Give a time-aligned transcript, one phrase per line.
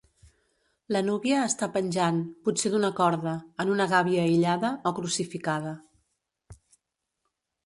[0.95, 2.17] La núvia està penjant,
[2.47, 5.77] potser d'una corda, en una gàbia aïllada, o crucificada.